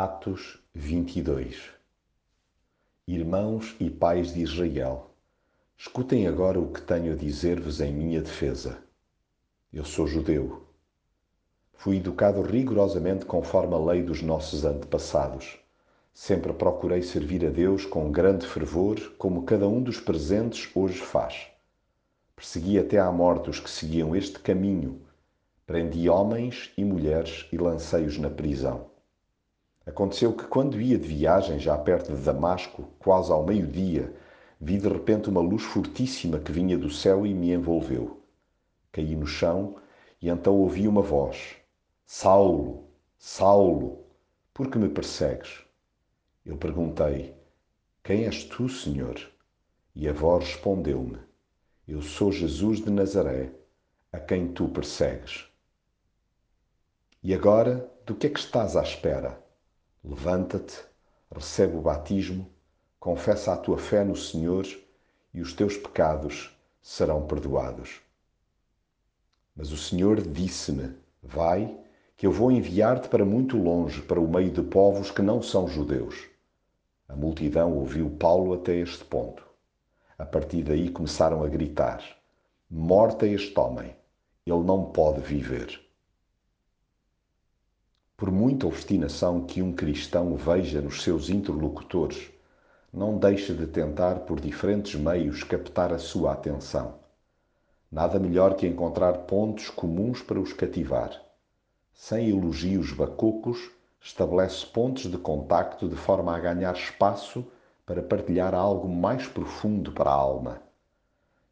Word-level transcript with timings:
Atos 0.00 0.60
22 0.74 1.72
Irmãos 3.04 3.74
e 3.80 3.90
pais 3.90 4.32
de 4.32 4.42
Israel, 4.42 5.10
escutem 5.76 6.28
agora 6.28 6.60
o 6.60 6.70
que 6.70 6.80
tenho 6.80 7.14
a 7.14 7.16
dizer-vos 7.16 7.80
em 7.80 7.92
minha 7.92 8.22
defesa. 8.22 8.78
Eu 9.72 9.84
sou 9.84 10.06
judeu. 10.06 10.68
Fui 11.72 11.96
educado 11.96 12.42
rigorosamente 12.42 13.24
conforme 13.24 13.74
a 13.74 13.78
lei 13.78 14.04
dos 14.04 14.22
nossos 14.22 14.64
antepassados. 14.64 15.58
Sempre 16.14 16.52
procurei 16.52 17.02
servir 17.02 17.44
a 17.44 17.50
Deus 17.50 17.84
com 17.84 18.12
grande 18.12 18.46
fervor, 18.46 19.00
como 19.18 19.42
cada 19.42 19.66
um 19.66 19.82
dos 19.82 19.98
presentes 19.98 20.70
hoje 20.76 21.00
faz. 21.00 21.48
Persegui 22.36 22.78
até 22.78 23.00
à 23.00 23.10
morte 23.10 23.50
os 23.50 23.58
que 23.58 23.68
seguiam 23.68 24.14
este 24.14 24.38
caminho. 24.38 25.02
Prendi 25.66 26.08
homens 26.08 26.72
e 26.78 26.84
mulheres 26.84 27.48
e 27.52 27.58
lancei-os 27.58 28.16
na 28.16 28.30
prisão. 28.30 28.96
Aconteceu 29.88 30.34
que, 30.34 30.44
quando 30.44 30.78
ia 30.78 30.98
de 30.98 31.08
viagem, 31.08 31.58
já 31.58 31.76
perto 31.78 32.14
de 32.14 32.20
Damasco, 32.20 32.84
quase 32.98 33.32
ao 33.32 33.42
meio-dia, 33.42 34.14
vi 34.60 34.76
de 34.76 34.86
repente 34.86 35.30
uma 35.30 35.40
luz 35.40 35.62
fortíssima 35.62 36.38
que 36.38 36.52
vinha 36.52 36.76
do 36.76 36.90
céu 36.90 37.24
e 37.24 37.32
me 37.32 37.52
envolveu. 37.52 38.22
Caí 38.92 39.16
no 39.16 39.26
chão 39.26 39.76
e 40.20 40.28
então 40.28 40.54
ouvi 40.56 40.86
uma 40.86 41.00
voz: 41.00 41.56
Saulo, 42.04 42.84
Saulo, 43.18 44.04
por 44.52 44.70
que 44.70 44.76
me 44.76 44.90
persegues? 44.90 45.64
Eu 46.44 46.58
perguntei: 46.58 47.34
Quem 48.04 48.26
és 48.26 48.44
tu, 48.44 48.68
Senhor? 48.68 49.18
E 49.94 50.06
a 50.06 50.12
voz 50.12 50.44
respondeu-me: 50.44 51.18
Eu 51.86 52.02
sou 52.02 52.30
Jesus 52.30 52.82
de 52.84 52.90
Nazaré, 52.90 53.52
a 54.12 54.20
quem 54.20 54.52
tu 54.52 54.68
persegues. 54.68 55.46
E 57.22 57.32
agora, 57.32 57.90
do 58.04 58.14
que 58.14 58.26
é 58.26 58.30
que 58.30 58.38
estás 58.38 58.76
à 58.76 58.82
espera? 58.82 59.47
Levanta-te, 60.08 60.74
recebe 61.30 61.76
o 61.76 61.82
batismo, 61.82 62.50
confessa 62.98 63.52
a 63.52 63.58
tua 63.58 63.76
fé 63.76 64.02
no 64.02 64.16
Senhor 64.16 64.66
e 65.34 65.42
os 65.42 65.52
teus 65.52 65.76
pecados 65.76 66.50
serão 66.80 67.26
perdoados. 67.26 68.00
Mas 69.54 69.70
o 69.70 69.76
Senhor 69.76 70.22
disse-me: 70.22 70.94
Vai, 71.22 71.78
que 72.16 72.26
eu 72.26 72.32
vou 72.32 72.50
enviar-te 72.50 73.06
para 73.06 73.22
muito 73.22 73.58
longe, 73.58 74.00
para 74.00 74.18
o 74.18 74.26
meio 74.26 74.50
de 74.50 74.62
povos 74.62 75.10
que 75.10 75.20
não 75.20 75.42
são 75.42 75.68
judeus. 75.68 76.26
A 77.06 77.14
multidão 77.14 77.74
ouviu 77.76 78.08
Paulo 78.08 78.54
até 78.54 78.76
este 78.76 79.04
ponto. 79.04 79.46
A 80.16 80.24
partir 80.24 80.62
daí 80.62 80.88
começaram 80.88 81.44
a 81.44 81.48
gritar: 81.48 82.02
Morta 82.70 83.26
este 83.26 83.60
homem, 83.60 83.94
ele 84.46 84.64
não 84.64 84.86
pode 84.86 85.20
viver. 85.20 85.86
Por 88.18 88.32
muita 88.32 88.66
obstinação 88.66 89.42
que 89.42 89.62
um 89.62 89.72
cristão 89.72 90.34
veja 90.34 90.80
nos 90.80 91.04
seus 91.04 91.30
interlocutores, 91.30 92.28
não 92.92 93.16
deixe 93.16 93.54
de 93.54 93.64
tentar 93.68 94.26
por 94.26 94.40
diferentes 94.40 95.00
meios 95.00 95.44
captar 95.44 95.92
a 95.92 96.00
sua 96.00 96.32
atenção. 96.32 96.96
Nada 97.88 98.18
melhor 98.18 98.56
que 98.56 98.66
encontrar 98.66 99.18
pontos 99.18 99.70
comuns 99.70 100.20
para 100.20 100.40
os 100.40 100.52
cativar. 100.52 101.12
Sem 101.94 102.30
elogios 102.30 102.92
bacocos, 102.92 103.70
estabelece 104.00 104.66
pontos 104.66 105.08
de 105.08 105.16
contacto 105.16 105.88
de 105.88 105.94
forma 105.94 106.34
a 106.34 106.40
ganhar 106.40 106.74
espaço 106.74 107.46
para 107.86 108.02
partilhar 108.02 108.52
algo 108.52 108.88
mais 108.88 109.28
profundo 109.28 109.92
para 109.92 110.10
a 110.10 110.14
alma. 110.14 110.60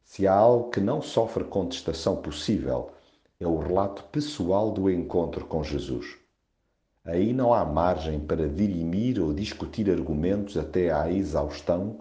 Se 0.03 0.27
há 0.27 0.34
algo 0.34 0.70
que 0.70 0.81
não 0.81 1.00
sofre 1.00 1.44
contestação 1.44 2.17
possível, 2.17 2.91
é 3.39 3.47
o 3.47 3.56
relato 3.56 4.03
pessoal 4.11 4.72
do 4.72 4.91
encontro 4.91 5.47
com 5.47 5.62
Jesus. 5.62 6.26
Aí 7.07 7.33
não 7.33 7.55
há 7.55 7.65
margem 7.65 8.19
para 8.19 8.49
dirimir 8.49 9.23
ou 9.23 9.33
discutir 9.33 9.89
argumentos 9.89 10.57
até 10.57 10.91
à 10.91 11.09
exaustão, 11.09 12.01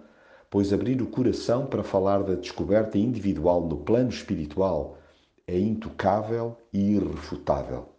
pois 0.49 0.73
abrir 0.73 0.99
o 0.99 1.05
coração 1.05 1.67
para 1.67 1.83
falar 1.83 2.23
da 2.23 2.33
descoberta 2.33 2.97
individual 2.97 3.67
no 3.67 3.77
plano 3.77 4.09
espiritual 4.09 4.97
é 5.45 5.59
intocável 5.59 6.57
e 6.73 6.95
irrefutável. 6.95 7.89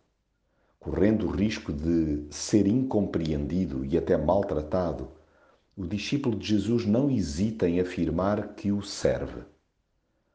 Correndo 0.81 1.29
o 1.29 1.31
risco 1.31 1.73
de 1.73 2.27
ser 2.29 2.67
incompreendido 2.67 3.85
e 3.85 3.97
até 3.97 4.17
maltratado, 4.17 5.09
o 5.77 5.87
discípulo 5.87 6.37
de 6.37 6.49
Jesus 6.49 6.87
não 6.87 7.09
hesita 7.09 7.69
em 7.69 7.79
afirmar 7.79 8.55
que 8.55 8.73
o 8.73 8.83
serve. 8.83 9.43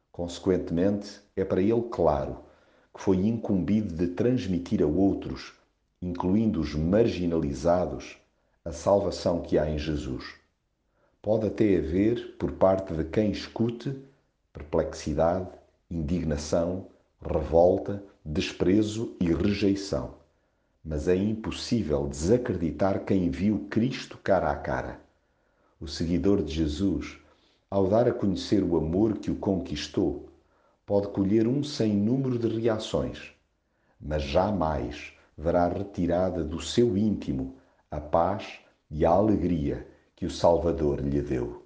Consequentemente, 0.09 1.20
é 1.36 1.44
para 1.44 1.62
ele 1.62 1.84
claro 1.92 2.38
que 2.96 3.02
foi 3.02 3.18
incumbido 3.18 3.94
de 3.94 4.08
transmitir 4.08 4.82
a 4.82 4.88
outros 4.88 5.59
incluindo 6.02 6.60
os 6.60 6.74
marginalizados, 6.74 8.18
a 8.66 8.72
salvação 8.72 9.42
que 9.42 9.60
há 9.60 9.70
em 9.70 9.78
Jesus. 9.78 10.34
Pode 11.22 11.46
até 11.46 11.78
haver, 11.78 12.36
por 12.40 12.54
parte 12.54 12.94
de 12.94 13.04
quem 13.06 13.30
escute, 13.30 13.96
perplexidade, 14.52 15.50
indignação, 15.90 16.88
revolta, 17.22 18.04
desprezo 18.26 19.16
e 19.20 19.32
rejeição. 19.32 20.16
Mas 20.84 21.08
é 21.08 21.16
impossível 21.16 22.08
desacreditar 22.08 23.06
quem 23.06 23.30
viu 23.30 23.68
Cristo 23.70 24.18
cara 24.18 24.50
a 24.50 24.56
cara. 24.56 25.00
O 25.80 25.88
seguidor 25.88 26.42
de 26.42 26.52
Jesus, 26.52 27.20
ao 27.70 27.88
dar 27.88 28.08
a 28.08 28.14
conhecer 28.14 28.64
o 28.64 28.76
amor 28.76 29.20
que 29.20 29.30
o 29.30 29.36
conquistou, 29.36 30.30
pode 30.86 31.10
colher 31.10 31.48
um 31.48 31.64
sem 31.64 31.96
número 31.96 32.40
de 32.40 32.48
reações, 32.48 33.34
mas 34.00 34.24
jamais 34.24 35.14
verá 35.38 35.68
retirada 35.68 36.44
do 36.44 36.62
seu 36.62 36.97
íntimo 36.97 37.56
a 37.90 38.00
paz 38.00 38.59
e 38.90 39.06
a 39.06 39.09
alegria 39.09 39.88
que 40.16 40.25
o 40.25 40.30
Salvador 40.31 41.02
lhe 41.02 41.22
deu. 41.22 41.61